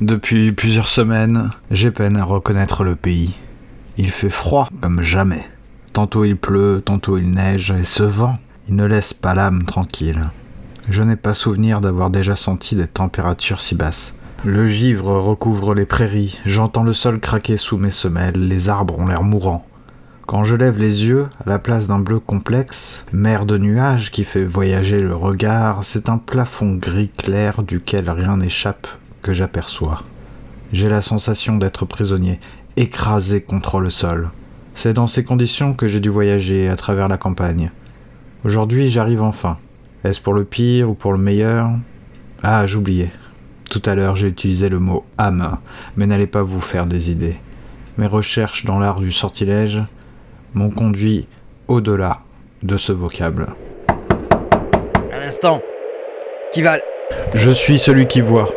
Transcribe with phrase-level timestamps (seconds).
[0.00, 3.34] Depuis plusieurs semaines, j'ai peine à reconnaître le pays.
[3.96, 5.44] Il fait froid comme jamais.
[5.92, 8.38] Tantôt il pleut, tantôt il neige, et ce vent,
[8.68, 10.30] il ne laisse pas l'âme tranquille.
[10.88, 14.14] Je n'ai pas souvenir d'avoir déjà senti des températures si basses.
[14.44, 19.08] Le givre recouvre les prairies, j'entends le sol craquer sous mes semelles, les arbres ont
[19.08, 19.66] l'air mourants.
[20.28, 24.22] Quand je lève les yeux, à la place d'un bleu complexe, mer de nuages qui
[24.22, 28.86] fait voyager le regard, c'est un plafond gris clair duquel rien n'échappe
[29.22, 30.02] que j'aperçois.
[30.72, 32.40] J'ai la sensation d'être prisonnier,
[32.76, 34.30] écrasé contre le sol.
[34.74, 37.70] C'est dans ces conditions que j'ai dû voyager à travers la campagne.
[38.44, 39.58] Aujourd'hui, j'arrive enfin.
[40.04, 41.70] Est-ce pour le pire ou pour le meilleur?
[42.42, 43.10] Ah, j'oubliais.
[43.68, 45.58] Tout à l'heure, j'ai utilisé le mot âme,
[45.96, 47.36] mais n'allez pas vous faire des idées.
[47.96, 49.82] Mes recherches dans l'art du sortilège
[50.54, 51.26] m'ont conduit
[51.66, 52.20] au-delà
[52.62, 53.48] de ce vocable.
[55.12, 55.60] Un instant.
[56.52, 56.76] Qui va
[57.34, 58.48] Je suis celui qui voit.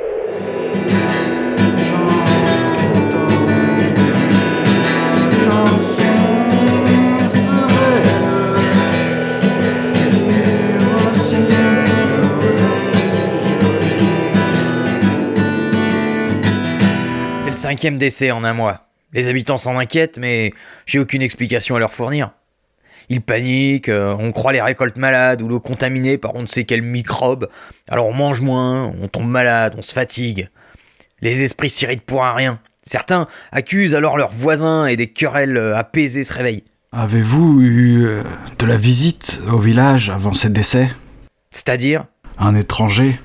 [17.51, 18.87] C'est le cinquième décès en un mois.
[19.11, 20.53] Les habitants s'en inquiètent, mais
[20.85, 22.31] j'ai aucune explication à leur fournir.
[23.09, 26.63] Ils paniquent, euh, on croit les récoltes malades ou l'eau contaminée par on ne sait
[26.63, 27.49] quel microbe.
[27.89, 30.49] Alors on mange moins, on tombe malade, on se fatigue.
[31.19, 32.61] Les esprits s'irritent pour un rien.
[32.85, 36.63] Certains accusent alors leurs voisins et des querelles euh, apaisées se réveillent.
[36.93, 38.23] Avez-vous eu euh,
[38.59, 40.89] de la visite au village avant ces décès?
[41.49, 42.05] C'est-à-dire?
[42.37, 43.19] Un étranger?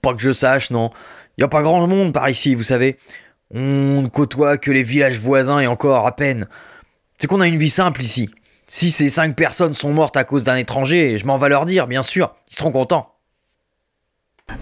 [0.00, 0.92] Pas que je sache, non.
[1.38, 2.98] Y a pas grand monde par ici, vous savez.
[3.54, 6.46] On ne côtoie que les villages voisins et encore à peine.
[7.18, 8.30] C'est qu'on a une vie simple ici.
[8.66, 11.86] Si ces cinq personnes sont mortes à cause d'un étranger, je m'en vais leur dire,
[11.86, 12.34] bien sûr.
[12.50, 13.12] Ils seront contents.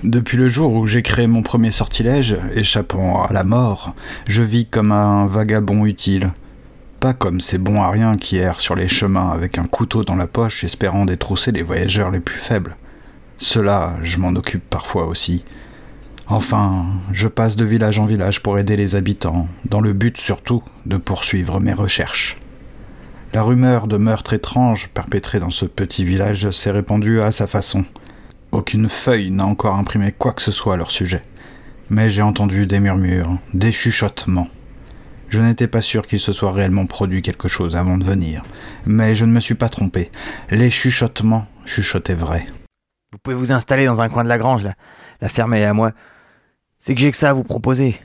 [0.03, 3.95] Depuis le jour où j'ai créé mon premier sortilège, échappant à la mort,
[4.29, 6.33] je vis comme un vagabond utile.
[6.99, 10.17] Pas comme ces bons à rien qui errent sur les chemins avec un couteau dans
[10.17, 12.77] la poche espérant détrousser les voyageurs les plus faibles.
[13.39, 15.45] Cela, je m'en occupe parfois aussi.
[16.33, 20.63] Enfin, je passe de village en village pour aider les habitants, dans le but surtout
[20.87, 22.37] de poursuivre mes recherches.
[23.35, 27.85] La rumeur de meurtre étrange perpétré dans ce petit village s'est répandue à sa façon.
[28.53, 31.25] Aucune feuille n'a encore imprimé quoi que ce soit à leur sujet.
[31.89, 34.49] Mais j'ai entendu des murmures, des chuchotements.
[35.31, 38.45] Je n'étais pas sûr qu'il se soit réellement produit quelque chose avant de venir.
[38.87, 40.13] Mais je ne me suis pas trompé.
[40.51, 42.47] Les chuchotements chuchotaient vrai.
[43.11, 44.75] Vous pouvez vous installer dans un coin de la grange, là.
[45.21, 45.91] La ferme, est à moi.
[46.81, 48.01] C'est que j'ai que ça à vous proposer.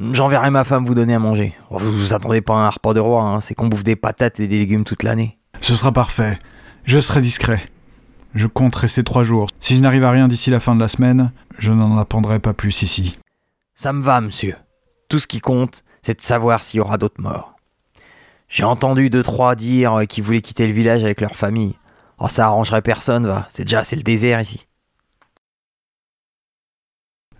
[0.00, 1.54] J'enverrai ma femme vous donner à manger.
[1.70, 3.40] Oh, Vous vous attendez pas à un repas de roi, hein.
[3.40, 5.38] c'est qu'on bouffe des patates et des légumes toute l'année.
[5.60, 6.38] Ce sera parfait.
[6.84, 7.62] Je serai discret.
[8.34, 9.48] Je compte rester trois jours.
[9.60, 12.52] Si je n'arrive à rien d'ici la fin de la semaine, je n'en apprendrai pas
[12.52, 13.18] plus ici.
[13.74, 14.56] Ça me va, monsieur.
[15.08, 17.54] Tout ce qui compte, c'est de savoir s'il y aura d'autres morts.
[18.48, 21.76] J'ai entendu deux, trois dire euh, qu'ils voulaient quitter le village avec leur famille.
[22.18, 23.46] Oh, ça arrangerait personne, va.
[23.50, 24.66] C'est déjà, c'est le désert ici.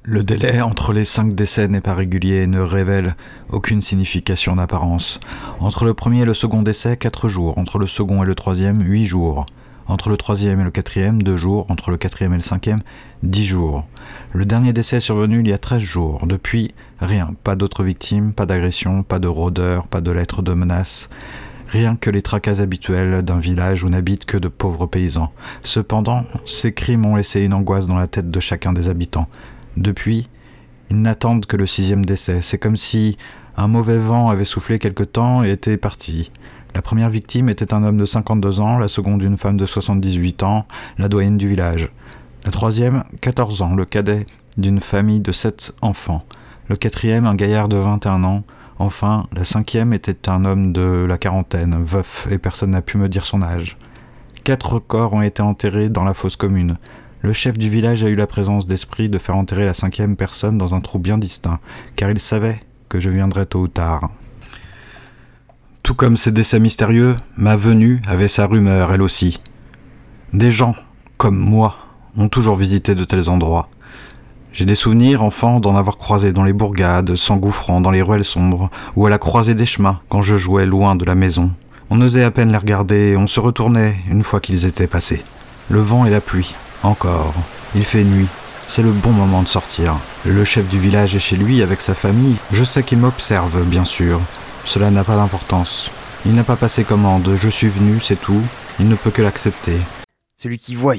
[0.02, 3.16] Le délai entre les cinq décès n'est pas régulier et ne révèle
[3.50, 5.20] aucune signification d'apparence.
[5.60, 7.58] Entre le premier et le second décès, quatre jours.
[7.58, 9.44] Entre le second et le troisième, huit jours.
[9.88, 11.70] Entre le troisième et le quatrième, deux jours.
[11.70, 12.80] Entre le quatrième et le cinquième,
[13.22, 13.84] dix jours.
[14.32, 16.26] Le dernier décès est survenu il y a treize jours.
[16.26, 17.34] Depuis, rien.
[17.44, 21.10] Pas d'autres victimes, pas d'agression, pas de rôdeurs, pas de lettres de menaces.
[21.68, 25.30] Rien que les tracas habituels d'un village où n'habitent que de pauvres paysans.
[25.62, 29.26] Cependant, ces crimes ont laissé une angoisse dans la tête de chacun des habitants.
[29.76, 30.28] Depuis,
[30.90, 32.40] ils n'attendent que le sixième décès.
[32.42, 33.16] C'est comme si
[33.56, 36.30] un mauvais vent avait soufflé quelque temps et était parti.
[36.74, 40.42] La première victime était un homme de 52 ans, la seconde une femme de 78
[40.42, 40.66] ans,
[40.98, 41.90] la doyenne du village.
[42.44, 44.24] La troisième, 14 ans, le cadet
[44.56, 46.24] d'une famille de sept enfants.
[46.68, 48.44] Le quatrième, un gaillard de 21 ans.
[48.78, 53.08] Enfin, la cinquième était un homme de la quarantaine, veuf, et personne n'a pu me
[53.08, 53.76] dire son âge.
[54.44, 56.78] Quatre corps ont été enterrés dans la fosse commune.
[57.22, 60.56] Le chef du village a eu la présence d'esprit de faire enterrer la cinquième personne
[60.56, 61.60] dans un trou bien distinct,
[61.94, 64.10] car il savait que je viendrais tôt ou tard.
[65.82, 69.38] Tout comme ces décès mystérieux, ma venue avait sa rumeur, elle aussi.
[70.32, 70.74] Des gens,
[71.18, 71.76] comme moi,
[72.16, 73.68] ont toujours visité de tels endroits.
[74.54, 78.70] J'ai des souvenirs, enfant, d'en avoir croisé dans les bourgades, s'engouffrant dans les ruelles sombres,
[78.96, 81.52] ou à la croisée des chemins, quand je jouais loin de la maison.
[81.90, 85.22] On osait à peine les regarder, on se retournait une fois qu'ils étaient passés.
[85.68, 87.34] Le vent et la pluie, encore.
[87.74, 88.28] Il fait nuit.
[88.68, 89.96] C'est le bon moment de sortir.
[90.24, 92.36] Le chef du village est chez lui avec sa famille.
[92.52, 94.20] Je sais qu'il m'observe, bien sûr.
[94.64, 95.90] Cela n'a pas d'importance.
[96.24, 97.28] Il n'a pas passé commande.
[97.36, 98.42] Je suis venu, c'est tout.
[98.78, 99.76] Il ne peut que l'accepter.
[100.36, 100.94] Celui qui voie.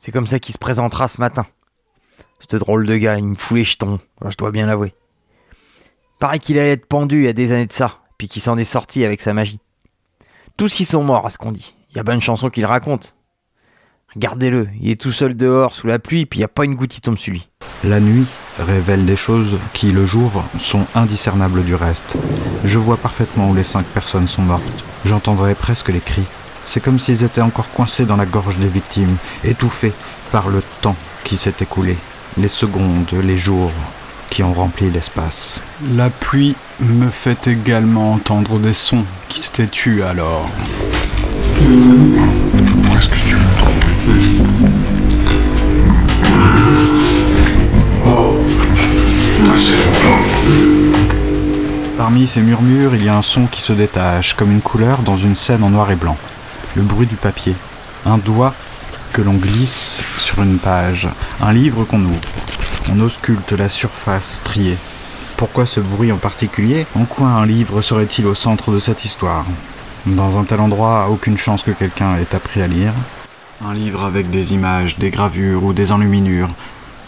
[0.00, 1.46] C'est comme ça qu'il se présentera ce matin.
[2.48, 4.94] Ce drôle de gars, il me fout les jetons, je dois bien l'avouer.
[6.18, 8.56] Paraît qu'il allait être pendu il y a des années de ça, puis qu'il s'en
[8.58, 9.58] est sorti avec sa magie.
[10.56, 11.74] Tous y sont morts, à ce qu'on dit.
[11.90, 13.16] Il y a bonne chanson qu'il raconte.
[14.16, 16.74] Regardez-le, il est tout seul dehors sous la pluie, puis il n'y a pas une
[16.74, 17.50] goutte qui tombe sur lui.
[17.84, 18.24] La nuit
[18.58, 22.16] révèle des choses qui, le jour, sont indiscernables du reste.
[22.64, 24.84] Je vois parfaitement où les cinq personnes sont mortes.
[25.04, 26.24] J'entendrais presque les cris.
[26.64, 29.92] C'est comme s'ils étaient encore coincés dans la gorge des victimes, étouffés
[30.32, 31.98] par le temps qui s'est écoulé,
[32.38, 33.70] les secondes, les jours
[34.30, 35.60] qui ont rempli l'espace.
[35.94, 40.48] La pluie me fait également entendre des sons qui s'étaient tus alors.
[51.98, 55.16] Parmi ces murmures, il y a un son qui se détache, comme une couleur dans
[55.16, 56.16] une scène en noir et blanc.
[56.74, 57.54] Le bruit du papier.
[58.04, 58.54] Un doigt
[59.12, 61.08] que l'on glisse sur une page.
[61.40, 62.20] Un livre qu'on ouvre.
[62.92, 64.76] On ausculte la surface striée.
[65.36, 66.86] Pourquoi ce bruit en particulier?
[66.94, 69.44] En quoi un livre serait-il au centre de cette histoire?
[70.06, 72.92] Dans un tel endroit, aucune chance que quelqu'un ait appris à lire.
[73.64, 76.50] Un livre avec des images, des gravures ou des enluminures.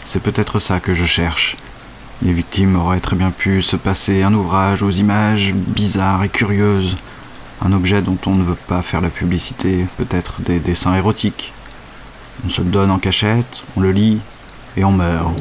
[0.03, 1.55] C'est peut-être ça que je cherche.
[2.21, 6.97] Les victimes auraient très bien pu se passer un ouvrage aux images bizarres et curieuses.
[7.61, 11.53] Un objet dont on ne veut pas faire la publicité, peut-être des dessins érotiques.
[12.45, 14.19] On se le donne en cachette, on le lit,
[14.75, 15.31] et on meurt.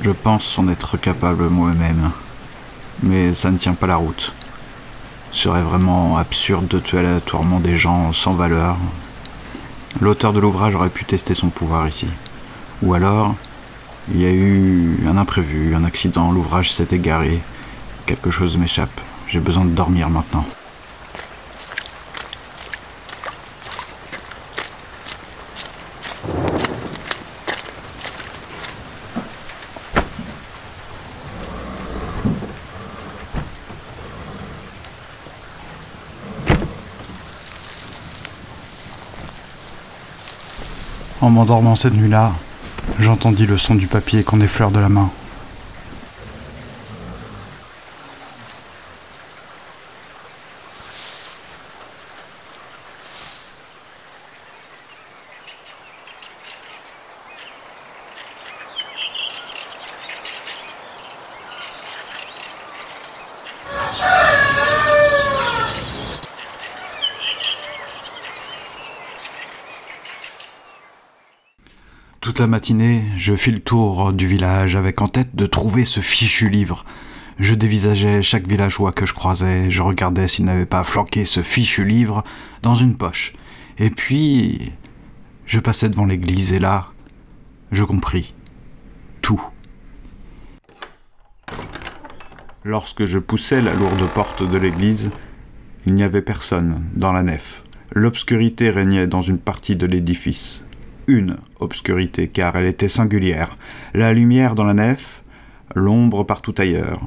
[0.00, 2.10] Je pense en être capable moi-même.
[3.04, 4.32] Mais ça ne tient pas la route.
[5.32, 8.76] Serait vraiment absurde de tuer aléatoirement des gens sans valeur.
[10.00, 12.06] L'auteur de l'ouvrage aurait pu tester son pouvoir ici.
[12.82, 13.34] Ou alors,
[14.12, 17.40] il y a eu un imprévu, un accident, l'ouvrage s'est égaré.
[18.06, 19.00] Quelque chose m'échappe.
[19.28, 20.44] J'ai besoin de dormir maintenant.
[41.22, 42.32] En m'endormant cette nuit-là,
[42.98, 45.08] j'entendis le son du papier qu'on effleure de la main.
[72.32, 76.00] Toute la matinée, je fis le tour du village avec en tête de trouver ce
[76.00, 76.86] fichu livre.
[77.38, 81.84] Je dévisageais chaque villageois que je croisais, je regardais s'il n'avait pas flanqué ce fichu
[81.84, 82.24] livre
[82.62, 83.34] dans une poche.
[83.76, 84.72] Et puis,
[85.44, 86.86] je passais devant l'église et là,
[87.70, 88.32] je compris.
[89.20, 89.42] Tout.
[92.64, 95.10] Lorsque je poussais la lourde porte de l'église,
[95.84, 97.62] il n'y avait personne dans la nef.
[97.90, 100.64] L'obscurité régnait dans une partie de l'édifice
[101.06, 103.56] une obscurité, car elle était singulière.
[103.94, 105.22] La lumière dans la nef,
[105.74, 107.00] l'ombre partout ailleurs.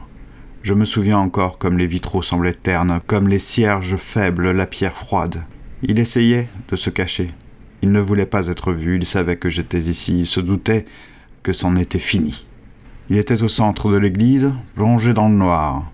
[0.63, 4.95] Je me souviens encore comme les vitraux semblaient ternes, comme les cierges faibles, la pierre
[4.95, 5.43] froide.
[5.83, 7.31] Il essayait de se cacher.
[7.81, 10.85] Il ne voulait pas être vu, il savait que j'étais ici, il se doutait
[11.43, 12.45] que c'en était fini.
[13.09, 15.91] Il était au centre de l'église, plongé dans le noir,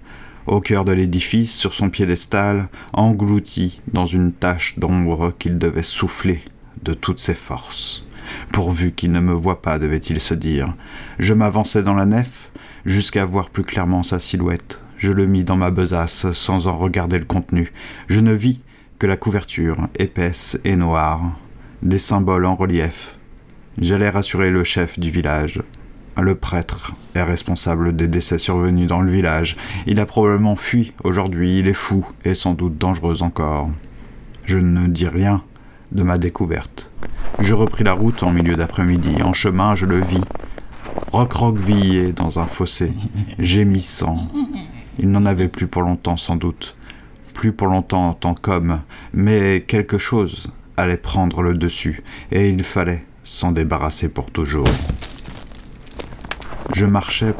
[0.47, 6.41] au cœur de l'édifice, sur son piédestal, englouti dans une tache d'ombre qu'il devait souffler
[6.83, 8.03] de toutes ses forces.
[8.51, 10.67] Pourvu qu'il ne me voie pas, devait-il se dire.
[11.19, 12.51] Je m'avançai dans la nef,
[12.85, 14.81] jusqu'à voir plus clairement sa silhouette.
[14.97, 17.71] Je le mis dans ma besace, sans en regarder le contenu.
[18.07, 18.59] Je ne vis
[18.99, 21.37] que la couverture, épaisse et noire,
[21.81, 23.17] des symboles en relief.
[23.79, 25.63] J'allais rassurer le chef du village.
[26.21, 29.57] Le prêtre est responsable des décès survenus dans le village.
[29.87, 33.69] Il a probablement fui aujourd'hui, il est fou et sans doute dangereux encore.
[34.45, 35.41] Je ne dis rien
[35.91, 36.91] de ma découverte.
[37.39, 39.21] Je repris la route en milieu d'après-midi.
[39.23, 40.23] En chemin, je le vis,
[41.11, 42.93] recroquevillé dans un fossé,
[43.39, 44.17] gémissant.
[44.99, 46.75] Il n'en avait plus pour longtemps, sans doute.
[47.33, 48.81] Plus pour longtemps en tant qu'homme,
[49.13, 54.67] mais quelque chose allait prendre le dessus, et il fallait s'en débarrasser pour toujours.
[56.73, 57.33] Je marchais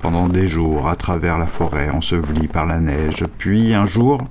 [0.00, 4.22] pendant des jours à travers la forêt ensevelie par la neige, puis un jour,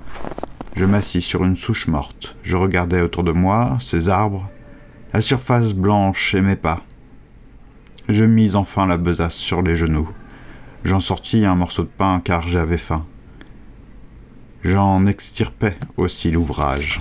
[0.74, 2.36] je m'assis sur une souche morte.
[2.42, 4.48] Je regardais autour de moi, ces arbres,
[5.12, 6.82] la surface blanche et mes pas.
[8.08, 10.08] Je mis enfin la besace sur les genoux.
[10.84, 13.06] J'en sortis un morceau de pain car j'avais faim.
[14.64, 17.00] J'en extirpai aussi l'ouvrage.